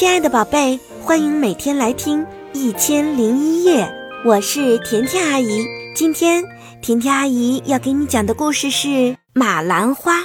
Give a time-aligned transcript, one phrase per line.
[0.00, 3.84] 亲爱的宝贝，欢迎每天来听《一千零一夜》，
[4.24, 5.62] 我是甜甜阿姨。
[5.94, 6.42] 今天
[6.80, 8.88] 甜甜阿姨要给你讲的故事是
[9.34, 10.20] 《马兰花》。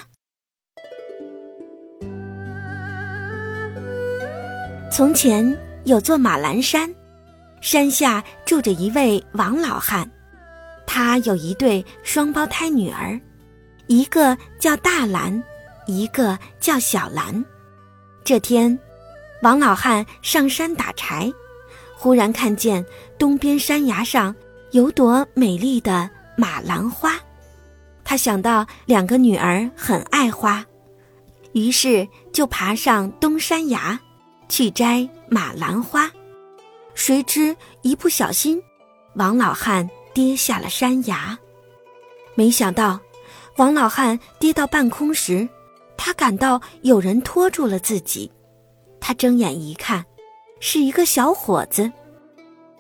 [4.90, 6.90] 从前有座马兰山，
[7.60, 10.10] 山下住着一位王老汉，
[10.88, 13.20] 他有一对双胞胎女儿，
[13.88, 15.44] 一个叫大兰，
[15.86, 17.44] 一个叫小兰。
[18.24, 18.80] 这天。
[19.46, 21.32] 王老汉上山打柴，
[21.96, 22.84] 忽然看见
[23.16, 24.36] 东边山崖上
[24.72, 27.14] 有朵美丽的马兰花，
[28.04, 30.66] 他想到两个女儿很爱花，
[31.54, 34.00] 于是就爬上东山崖
[34.50, 36.12] 去摘马兰花。
[36.96, 38.60] 谁知一不小心，
[39.14, 41.38] 王老汉跌下了山崖。
[42.34, 43.00] 没想到，
[43.58, 45.48] 王老汉跌到半空时，
[45.96, 48.32] 他感到有人拖住了自己。
[49.08, 50.04] 他睁眼一看，
[50.60, 51.92] 是一个小伙子。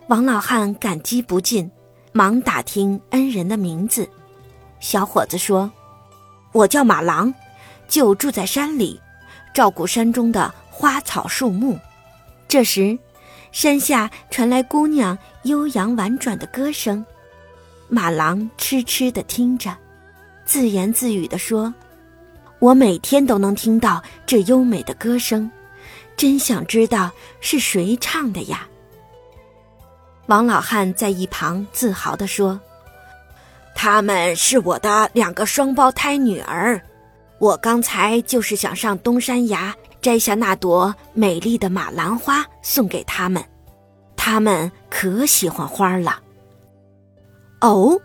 [0.07, 1.69] 王老汉感激不尽，
[2.13, 4.09] 忙打听恩人的名字。
[4.79, 5.71] 小伙子说
[6.51, 7.31] ：“我叫马郎，
[7.87, 8.99] 就住在山里，
[9.53, 11.77] 照顾山中的花草树木。”
[12.49, 12.97] 这时，
[13.51, 17.05] 山下传来姑娘悠扬婉转的歌声。
[17.87, 19.77] 马郎痴痴地听着，
[20.43, 21.71] 自言自语地说
[22.57, 25.47] ：“我每天都能听到这优美的歌声。”
[26.17, 28.67] 真想知道是谁唱的呀！
[30.27, 32.59] 王老汉在一旁自豪地说
[33.75, 36.81] ：“他们是我的两个双胞胎女儿，
[37.37, 43.43] 我刚才就是想上东山崖摘下那朵美丽的马兰花送给他们，
[44.15, 46.21] 他们可喜欢花了。”
[47.61, 47.99] 哦，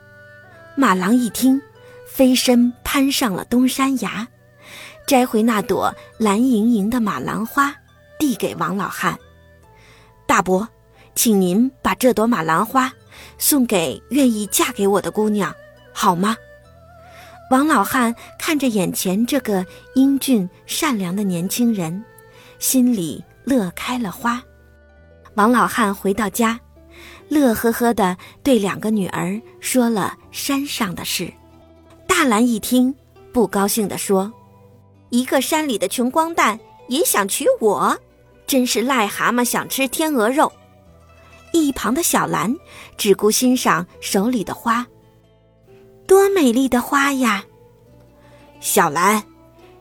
[0.77, 1.61] 马郎一听，
[2.07, 4.27] 飞身攀上了东山崖，
[5.07, 7.75] 摘回那朵蓝盈盈的马兰花。
[8.21, 9.19] 递给王老汉，
[10.27, 10.69] 大伯，
[11.15, 12.93] 请您把这朵马兰花
[13.39, 15.53] 送给愿意嫁给我的姑娘，
[15.95, 16.37] 好吗？
[17.51, 19.65] 王老汉看着眼前这个
[19.95, 22.05] 英俊善良的年轻人，
[22.59, 24.41] 心里乐开了花。
[25.35, 26.61] 王老汉回到家，
[27.29, 31.33] 乐呵呵地对两个女儿说了山上的事。
[32.07, 32.95] 大兰一听，
[33.33, 34.31] 不高兴地说
[35.09, 37.99] ：“一个山里的穷光蛋也想娶我？”
[38.51, 40.53] 真是癞蛤蟆想吃天鹅肉。
[41.53, 42.53] 一旁的小兰
[42.97, 44.85] 只顾欣赏手里的花，
[46.05, 47.45] 多美丽的花呀！
[48.59, 49.23] 小兰，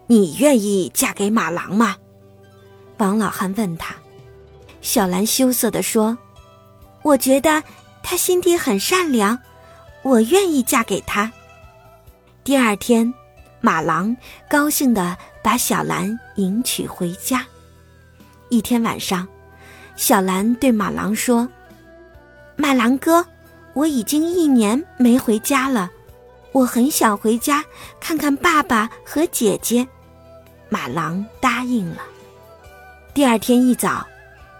[0.05, 1.97] 你愿意嫁给马郎吗？
[2.99, 3.95] 王老汉问他。
[4.81, 6.15] 小兰羞涩地说
[7.01, 7.63] ：“我觉得
[8.03, 9.39] 他心地很善良，
[10.03, 11.31] 我愿意嫁给他。”
[12.45, 13.11] 第二天，
[13.61, 14.15] 马郎
[14.47, 17.43] 高兴地把小兰迎娶回家。
[18.49, 19.27] 一天晚上，
[19.95, 21.47] 小兰对马郎说
[22.57, 23.25] ：“马郎哥，
[23.73, 25.89] 我已经一年没回家了，
[26.51, 27.63] 我很想回家
[27.99, 29.87] 看看爸爸和姐姐。”
[30.67, 32.01] 马郎答应了。
[33.13, 34.05] 第二天一早，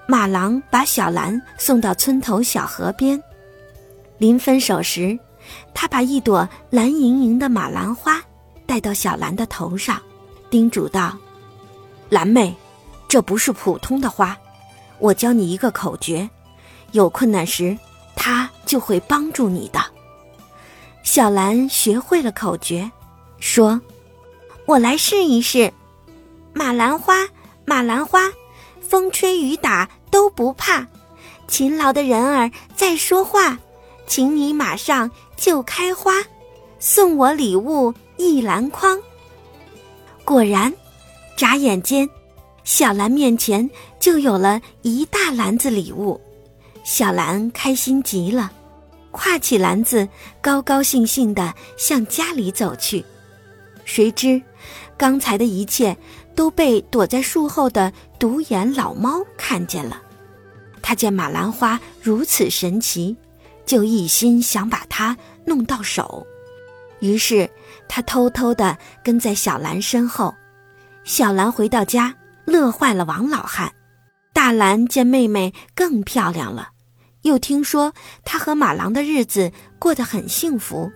[0.07, 3.21] 马郎把小兰送到村头小河边。
[4.17, 5.17] 临分手时，
[5.73, 8.21] 他把一朵蓝盈盈的马兰花
[8.65, 10.01] 戴到小兰的头上，
[10.49, 11.17] 叮嘱道
[12.09, 12.55] ：“兰妹。”
[13.09, 14.37] 这不是普通的花，
[14.99, 16.29] 我教你一个口诀，
[16.91, 17.75] 有困难时，
[18.15, 19.83] 它就会帮助你的。
[21.01, 22.89] 小兰学会了口诀，
[23.39, 23.81] 说
[24.67, 25.73] ：“我来试一试。
[26.53, 27.27] 马兰花，
[27.65, 28.31] 马兰花，
[28.79, 30.85] 风吹雨打都不怕，
[31.47, 33.57] 勤劳的人儿在说话，
[34.05, 36.13] 请你马上就开花，
[36.79, 39.01] 送我礼物一篮筐。”
[40.23, 40.71] 果然，
[41.35, 42.07] 眨眼间。
[42.69, 43.67] 小兰面前
[43.99, 46.21] 就有了一大篮子礼物，
[46.83, 48.51] 小兰开心极了，
[49.11, 50.07] 挎起篮子，
[50.39, 53.03] 高高兴兴地向家里走去。
[53.85, 54.39] 谁知，
[54.95, 55.97] 刚才的一切
[56.35, 59.99] 都被躲在树后的独眼老猫看见了。
[60.79, 63.17] 他见马兰花如此神奇，
[63.65, 66.23] 就一心想把它弄到手，
[66.99, 67.49] 于是
[67.87, 70.35] 他偷偷地跟在小兰身后。
[71.03, 72.15] 小兰回到家。
[72.49, 73.71] 乐坏了王老汉，
[74.33, 76.69] 大兰见妹妹更漂亮了，
[77.21, 77.93] 又听说
[78.25, 80.91] 她和马郎的日子过得很幸福，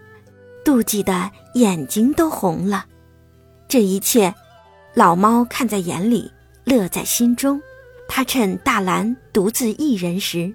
[0.65, 2.85] 妒忌的眼睛都红了。
[3.67, 4.33] 这一切，
[4.95, 6.31] 老猫看在眼里，
[6.63, 7.61] 乐在心中。
[8.07, 10.51] 他趁大兰独自一人时，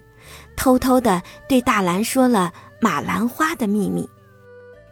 [0.57, 4.09] 偷偷的对大兰说了马兰花的秘密，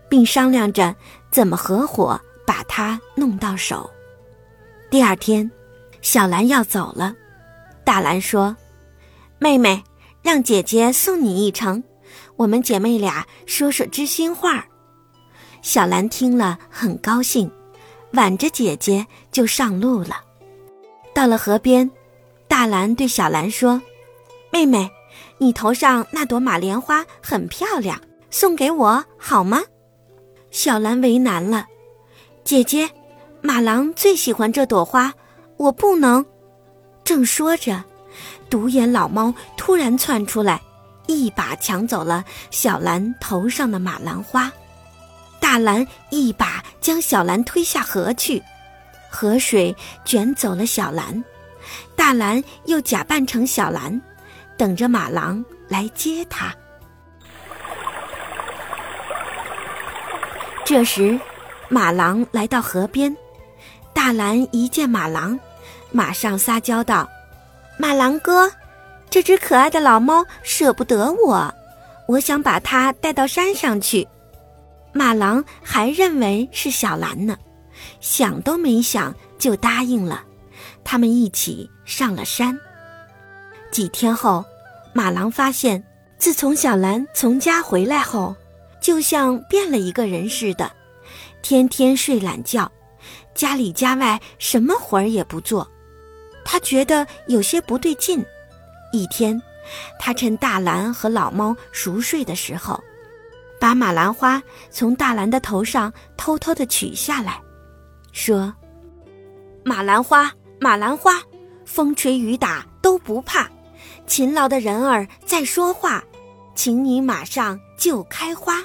[0.09, 0.94] 并商量着
[1.32, 3.91] 怎么合伙把它弄到手。
[4.88, 5.50] 第二天。
[6.06, 7.17] 小兰要走了，
[7.82, 8.56] 大兰说
[9.41, 9.82] ：“妹妹，
[10.23, 11.82] 让姐姐送你一程，
[12.37, 14.64] 我们姐妹俩说说知心话。”
[15.62, 17.50] 小兰听了很高兴，
[18.12, 20.23] 挽着姐姐就上路了。
[21.12, 21.91] 到了河边，
[22.47, 23.82] 大兰对小兰说
[24.52, 24.88] ：“妹妹，
[25.38, 28.00] 你头上那朵马莲花很漂亮，
[28.31, 29.61] 送给我好吗？”
[30.52, 31.67] 小兰为难了，
[32.44, 32.88] 姐姐，
[33.41, 35.12] 马郎最喜欢这朵花，
[35.56, 36.25] 我不能。
[37.05, 37.82] 正说着，
[38.50, 40.61] 独眼老猫突然窜出来，
[41.06, 44.50] 一把抢走了小兰头上的马兰花。
[45.41, 48.43] 大兰一把将小兰推下河去，
[49.08, 49.75] 河水
[50.05, 51.23] 卷走了小兰。
[51.94, 54.00] 大兰又假扮成小兰，
[54.59, 56.52] 等着马郎来接她。
[60.64, 61.19] 这时，
[61.69, 63.17] 马郎来到河边，
[63.93, 65.38] 大兰一见马郎，
[65.91, 67.09] 马上撒娇道
[67.79, 68.50] ：“马郎哥，
[69.09, 71.55] 这只可爱的老猫舍不得我，
[72.06, 74.06] 我想把它带到山上去。”
[74.93, 77.37] 马郎还认为是小兰呢，
[78.00, 80.25] 想都没想就答应了。
[80.85, 82.59] 他们一起上了山。
[83.71, 84.44] 几天后，
[84.94, 85.85] 马郎发现，
[86.17, 88.35] 自从小兰从家回来后，
[88.81, 90.71] 就像变了一个人似的，
[91.43, 92.71] 天天睡懒觉，
[93.35, 95.69] 家里家外什么活儿也不做。
[96.48, 98.25] 他觉得有些不对劲。
[98.93, 99.43] 一天，
[99.98, 102.82] 他趁大兰和老猫熟睡的时候。
[103.58, 107.40] 把马兰花从大兰的头上偷偷的取下来，
[108.12, 108.54] 说
[109.64, 111.22] ：“马兰花，马兰花，
[111.64, 113.49] 风吹雨打都不怕，
[114.06, 116.04] 勤劳的人儿在说话，
[116.54, 118.62] 请你马上就开花。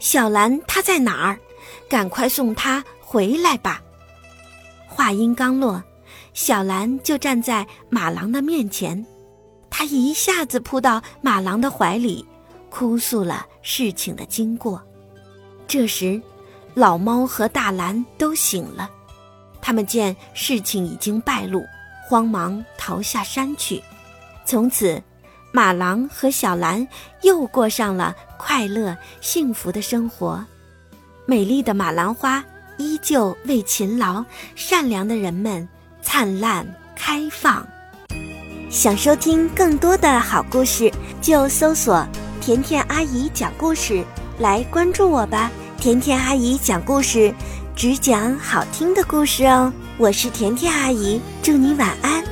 [0.00, 1.38] 小兰她在哪儿？
[1.88, 3.80] 赶快送她回来吧。”
[4.88, 5.80] 话音刚落，
[6.34, 9.04] 小兰就站在马郎的面前，
[9.70, 12.26] 她一下子扑到马郎的怀里。
[12.74, 14.82] 哭诉了事情的经过。
[15.68, 16.18] 这时，
[16.72, 18.90] 老猫和大兰都醒了，
[19.60, 21.62] 他们见事情已经败露，
[22.08, 23.82] 慌忙逃下山去。
[24.46, 25.02] 从此，
[25.52, 26.88] 马郎和小兰
[27.20, 30.42] 又过上了快乐幸福的生活。
[31.26, 32.42] 美丽的马兰花
[32.78, 34.24] 依旧为勤劳
[34.54, 35.68] 善良的人们
[36.02, 37.66] 灿烂开放。
[38.68, 42.06] 想收听更多的好故事，就搜索。
[42.40, 44.04] 甜甜阿姨讲故事，
[44.38, 45.50] 来关注我吧！
[45.78, 47.32] 甜甜阿姨讲故事，
[47.76, 49.72] 只讲好听的故事哦。
[49.96, 52.24] 我是甜甜阿姨，祝你晚安。